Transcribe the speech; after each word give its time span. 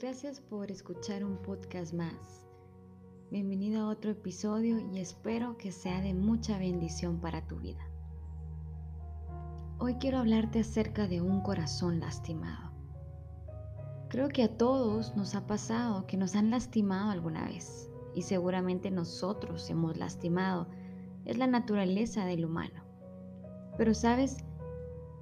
Gracias 0.00 0.40
por 0.40 0.70
escuchar 0.70 1.24
un 1.24 1.38
podcast 1.38 1.92
más. 1.92 2.46
Bienvenido 3.32 3.82
a 3.82 3.88
otro 3.88 4.12
episodio 4.12 4.78
y 4.78 5.00
espero 5.00 5.56
que 5.58 5.72
sea 5.72 6.00
de 6.00 6.14
mucha 6.14 6.56
bendición 6.56 7.20
para 7.20 7.48
tu 7.48 7.56
vida. 7.56 7.84
Hoy 9.80 9.94
quiero 9.94 10.18
hablarte 10.18 10.60
acerca 10.60 11.08
de 11.08 11.20
un 11.20 11.40
corazón 11.40 11.98
lastimado. 11.98 12.70
Creo 14.08 14.28
que 14.28 14.44
a 14.44 14.56
todos 14.56 15.16
nos 15.16 15.34
ha 15.34 15.48
pasado 15.48 16.06
que 16.06 16.16
nos 16.16 16.36
han 16.36 16.50
lastimado 16.50 17.10
alguna 17.10 17.46
vez 17.46 17.90
y 18.14 18.22
seguramente 18.22 18.92
nosotros 18.92 19.68
hemos 19.68 19.96
lastimado. 19.96 20.68
Es 21.24 21.38
la 21.38 21.48
naturaleza 21.48 22.24
del 22.24 22.44
humano. 22.44 22.84
Pero 23.76 23.94
sabes, 23.94 24.44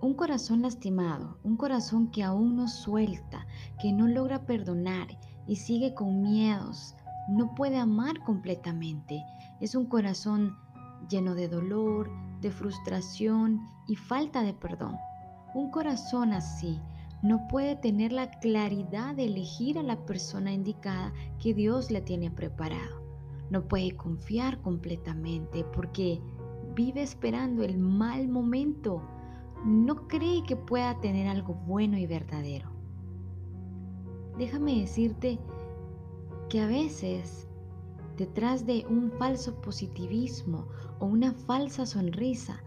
un 0.00 0.14
corazón 0.14 0.62
lastimado, 0.62 1.38
un 1.42 1.56
corazón 1.56 2.10
que 2.10 2.22
aún 2.22 2.56
no 2.56 2.68
suelta, 2.68 3.46
que 3.80 3.92
no 3.92 4.06
logra 4.06 4.44
perdonar 4.44 5.08
y 5.46 5.56
sigue 5.56 5.94
con 5.94 6.22
miedos, 6.22 6.94
no 7.28 7.54
puede 7.54 7.78
amar 7.78 8.22
completamente. 8.24 9.24
Es 9.60 9.74
un 9.74 9.86
corazón 9.86 10.56
lleno 11.08 11.34
de 11.34 11.48
dolor, 11.48 12.10
de 12.40 12.50
frustración 12.50 13.60
y 13.88 13.96
falta 13.96 14.42
de 14.42 14.52
perdón. 14.52 14.96
Un 15.54 15.70
corazón 15.70 16.32
así 16.32 16.80
no 17.22 17.48
puede 17.48 17.76
tener 17.76 18.12
la 18.12 18.30
claridad 18.30 19.14
de 19.14 19.24
elegir 19.24 19.78
a 19.78 19.82
la 19.82 19.96
persona 20.04 20.52
indicada 20.52 21.12
que 21.40 21.54
Dios 21.54 21.90
le 21.90 22.02
tiene 22.02 22.30
preparado. 22.30 23.02
No 23.50 23.66
puede 23.66 23.96
confiar 23.96 24.60
completamente 24.60 25.64
porque 25.64 26.20
vive 26.74 27.02
esperando 27.02 27.64
el 27.64 27.78
mal 27.78 28.28
momento 28.28 29.02
no 29.64 30.06
cree 30.08 30.42
que 30.44 30.56
pueda 30.56 31.00
tener 31.00 31.28
algo 31.28 31.54
bueno 31.66 31.96
y 31.98 32.06
verdadero. 32.06 32.68
Déjame 34.38 34.80
decirte 34.80 35.38
que 36.48 36.60
a 36.60 36.66
veces 36.66 37.48
detrás 38.16 38.66
de 38.66 38.86
un 38.88 39.10
falso 39.12 39.54
positivismo 39.60 40.66
o 40.98 41.06
una 41.06 41.32
falsa 41.32 41.86
sonrisa 41.86 42.62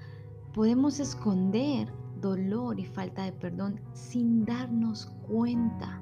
podemos 0.54 1.00
esconder 1.00 1.92
dolor 2.20 2.80
y 2.80 2.86
falta 2.86 3.24
de 3.24 3.32
perdón 3.32 3.80
sin 3.94 4.46
darnos 4.46 5.06
cuenta. 5.28 6.02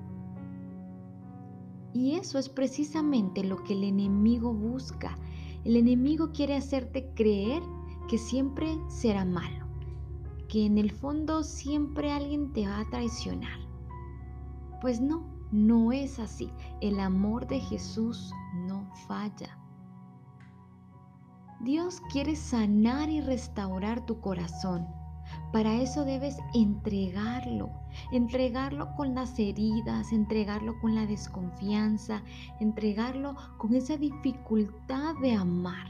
Y 1.94 2.16
eso 2.16 2.40
es 2.40 2.50
precisamente 2.50 3.44
lo 3.44 3.64
que 3.64 3.74
el 3.74 3.84
enemigo 3.84 4.54
busca. 4.54 5.18
El 5.64 5.76
enemigo 5.76 6.32
quiere 6.32 6.56
hacerte 6.56 7.12
creer 7.16 7.62
que 8.08 8.18
siempre 8.18 8.78
será 8.88 9.26
malo 9.26 9.67
que 10.48 10.66
en 10.66 10.78
el 10.78 10.92
fondo 10.92 11.44
siempre 11.44 12.12
alguien 12.12 12.54
te 12.54 12.68
va 12.68 12.80
a 12.80 12.90
traicionar. 12.90 13.60
Pues 14.82 15.02
no, 15.02 15.26
no 15.52 15.92
es 15.92 16.20
así. 16.20 16.52
El 16.82 17.00
amor 17.00 17.48
de 17.48 17.60
Jesús 17.60 18.32
no 18.68 18.90
falla. 19.08 19.58
Dios 21.62 22.02
quiere 22.12 22.36
sanar 22.36 23.10
y 23.10 23.22
restaurar 23.22 24.06
tu 24.06 24.20
corazón. 24.22 24.88
Para 25.52 25.76
eso 25.76 26.06
debes 26.06 26.38
entregarlo, 26.54 27.72
entregarlo 28.12 28.94
con 28.96 29.16
las 29.16 29.38
heridas, 29.40 30.14
entregarlo 30.14 30.80
con 30.80 30.96
la 30.96 31.06
desconfianza, 31.06 32.22
entregarlo 32.60 33.36
con 33.58 33.74
esa 33.74 33.98
dificultad 33.98 35.16
de 35.22 35.34
amar. 35.34 35.88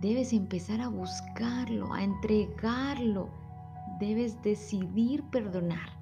Debes 0.00 0.34
empezar 0.34 0.82
a 0.82 0.88
buscarlo, 0.88 1.92
a 1.94 2.04
entregarlo. 2.04 3.30
Debes 3.98 4.40
decidir 4.42 5.22
perdonar. 5.30 5.96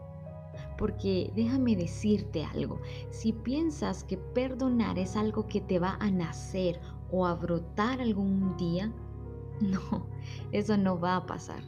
Porque 0.77 1.33
déjame 1.37 1.77
decirte 1.77 2.45
algo, 2.45 2.81
si 3.11 3.33
piensas 3.33 4.03
que 4.03 4.17
perdonar 4.17 4.99
es 4.99 5.15
algo 5.17 5.47
que 5.47 5.61
te 5.61 5.79
va 5.79 5.97
a 6.01 6.11
nacer 6.11 6.81
o 7.13 7.25
a 7.27 7.35
brotar 7.35 8.01
algún 8.01 8.57
día, 8.57 8.93
no, 9.61 10.09
eso 10.51 10.77
no 10.77 10.99
va 10.99 11.17
a 11.17 11.27
pasar. 11.27 11.63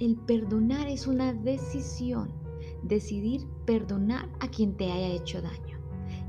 El 0.00 0.16
perdonar 0.16 0.88
es 0.88 1.06
una 1.06 1.32
decisión, 1.32 2.32
decidir 2.82 3.46
perdonar 3.64 4.28
a 4.40 4.48
quien 4.48 4.76
te 4.76 4.90
haya 4.90 5.08
hecho 5.08 5.40
daño. 5.40 5.78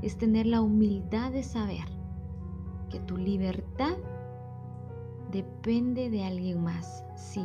Es 0.00 0.16
tener 0.16 0.46
la 0.46 0.60
humildad 0.60 1.32
de 1.32 1.42
saber 1.42 1.84
que 2.88 3.00
tu 3.00 3.16
libertad 3.16 3.96
depende 5.32 6.10
de 6.10 6.24
alguien 6.24 6.62
más. 6.62 7.04
Sí, 7.16 7.44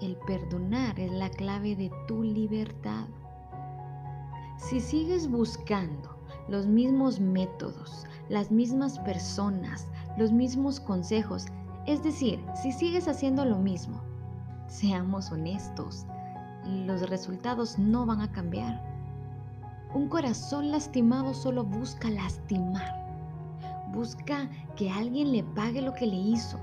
el 0.00 0.16
perdonar 0.26 0.98
es 0.98 1.12
la 1.12 1.30
clave 1.30 1.76
de 1.76 1.90
tu 2.06 2.22
libertad. 2.22 3.06
Si 4.56 4.80
sigues 4.80 5.28
buscando 5.28 6.16
los 6.48 6.66
mismos 6.66 7.20
métodos, 7.20 8.06
las 8.28 8.50
mismas 8.50 8.98
personas, 9.00 9.88
los 10.16 10.32
mismos 10.32 10.80
consejos, 10.80 11.46
es 11.86 12.02
decir, 12.02 12.44
si 12.60 12.72
sigues 12.72 13.08
haciendo 13.08 13.44
lo 13.44 13.58
mismo, 13.58 14.00
seamos 14.68 15.30
honestos, 15.32 16.06
los 16.64 17.08
resultados 17.10 17.78
no 17.78 18.06
van 18.06 18.20
a 18.20 18.30
cambiar. 18.30 18.80
Un 19.94 20.08
corazón 20.08 20.70
lastimado 20.70 21.34
solo 21.34 21.64
busca 21.64 22.08
lastimar. 22.08 23.02
Busca 23.92 24.48
que 24.76 24.90
alguien 24.90 25.32
le 25.32 25.42
pague 25.42 25.82
lo 25.82 25.92
que 25.92 26.06
le 26.06 26.16
hizo, 26.16 26.58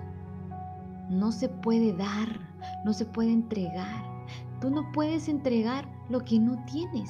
no 1.09 1.31
se 1.31 1.49
puede 1.49 1.93
dar, 1.93 2.29
no 2.85 2.93
se 2.93 3.05
puede 3.05 3.31
entregar. 3.31 4.03
Tú 4.61 4.69
no 4.69 4.91
puedes 4.91 5.27
entregar 5.27 5.87
lo 6.09 6.23
que 6.23 6.39
no 6.39 6.63
tienes. 6.65 7.09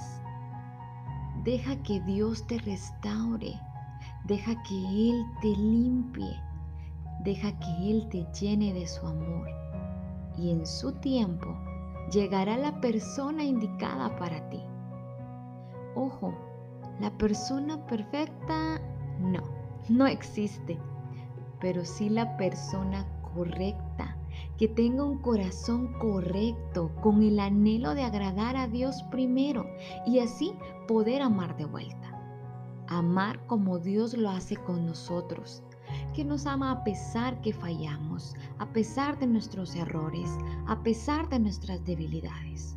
Deja 1.43 1.75
que 1.83 1.99
Dios 2.01 2.45
te 2.47 2.59
restaure. 2.59 3.59
Deja 4.25 4.51
que 4.63 5.09
Él 5.09 5.25
te 5.41 5.47
limpie. 5.47 6.39
Deja 7.23 7.57
que 7.59 7.91
Él 7.91 8.07
te 8.09 8.25
llene 8.39 8.73
de 8.73 8.87
su 8.87 9.05
amor. 9.05 9.47
Y 10.37 10.51
en 10.51 10.65
su 10.65 10.93
tiempo 10.93 11.57
llegará 12.11 12.57
la 12.57 12.79
persona 12.79 13.43
indicada 13.43 14.15
para 14.17 14.47
ti. 14.49 14.61
Ojo, 15.95 16.33
la 16.99 17.09
persona 17.17 17.85
perfecta 17.87 18.79
no, 19.19 19.43
no 19.89 20.07
existe, 20.07 20.77
pero 21.59 21.83
sí 21.83 22.09
la 22.09 22.37
persona 22.37 23.05
correcta, 23.33 24.17
que 24.57 24.67
tenga 24.67 25.03
un 25.03 25.19
corazón 25.19 25.93
correcto, 25.99 26.91
con 27.01 27.23
el 27.23 27.39
anhelo 27.39 27.95
de 27.95 28.03
agradar 28.03 28.55
a 28.57 28.67
Dios 28.67 29.03
primero 29.11 29.65
y 30.05 30.19
así 30.19 30.53
poder 30.87 31.21
amar 31.21 31.55
de 31.57 31.65
vuelta. 31.65 31.95
Amar 32.87 33.45
como 33.47 33.79
Dios 33.79 34.17
lo 34.17 34.29
hace 34.29 34.55
con 34.57 34.85
nosotros, 34.85 35.63
que 36.13 36.25
nos 36.25 36.45
ama 36.45 36.71
a 36.71 36.83
pesar 36.83 37.39
que 37.41 37.53
fallamos, 37.53 38.35
a 38.57 38.67
pesar 38.67 39.17
de 39.19 39.27
nuestros 39.27 39.75
errores, 39.75 40.29
a 40.67 40.81
pesar 40.83 41.29
de 41.29 41.39
nuestras 41.39 41.83
debilidades. 41.85 42.75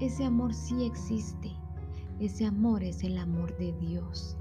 Ese 0.00 0.24
amor 0.24 0.54
sí 0.54 0.84
existe. 0.84 1.52
Ese 2.20 2.46
amor 2.46 2.82
es 2.84 3.02
el 3.02 3.18
amor 3.18 3.56
de 3.58 3.72
Dios. 3.72 4.36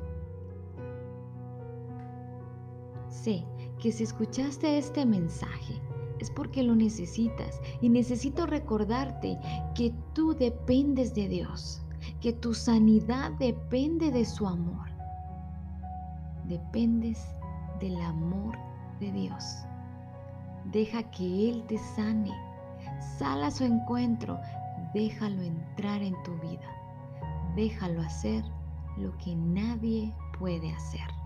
Sé 3.10 3.46
que 3.84 3.92
si 3.92 4.06
escuchaste 4.06 4.78
este 4.78 5.06
mensaje 5.06 5.82
es 6.22 6.32
porque 6.32 6.64
lo 6.64 6.74
necesitas 6.74 7.60
y 7.82 7.90
necesito 7.90 8.46
recordarte 8.46 9.38
que 9.76 9.94
tú 10.14 10.34
dependes 10.34 11.14
de 11.14 11.28
Dios, 11.28 11.82
que 12.22 12.32
tu 12.32 12.54
sanidad 12.54 13.32
depende 13.40 14.10
de 14.10 14.24
su 14.24 14.48
amor. 14.48 14.88
Dependes 16.46 17.28
del 17.82 18.00
amor 18.00 18.58
de 19.02 19.12
Dios. 19.12 19.44
Deja 20.72 21.04
que 21.12 21.50
Él 21.50 21.66
te 21.68 21.78
sane. 21.78 22.32
Sal 23.18 23.44
a 23.44 23.52
su 23.52 23.66
encuentro. 23.66 24.40
Déjalo 24.94 25.42
entrar 25.42 26.02
en 26.02 26.16
tu 26.24 26.32
vida. 26.36 26.70
Déjalo 27.58 28.00
hacer 28.02 28.46
lo 28.96 29.12
que 29.18 29.36
nadie 29.36 30.16
puede 30.40 30.72
hacer. 30.72 31.23